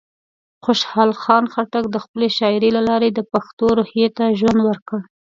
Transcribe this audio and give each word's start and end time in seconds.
خوشحال 0.65 1.11
خان 1.21 1.43
خټک 1.53 1.85
د 1.91 1.95
خپلې 2.03 2.27
شاعرۍ 2.37 2.69
له 2.77 2.81
لارې 2.89 3.09
د 3.13 3.19
پښتنو 3.31 3.67
روحیه 3.79 4.07
ته 4.17 4.25
ژوند 4.39 4.59
ورکړ. 4.63 4.99